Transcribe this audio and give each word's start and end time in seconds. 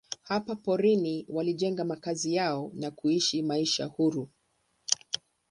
Hapa 0.23 0.55
porini 0.55 1.25
walijenga 1.29 1.85
makazi 1.85 2.35
yao 2.35 2.71
na 2.75 2.91
kuishi 2.91 3.41
maisha 3.41 3.85
huru. 3.85 4.29